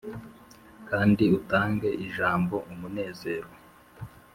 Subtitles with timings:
[0.89, 3.49] kandi utange ijambo umunezero.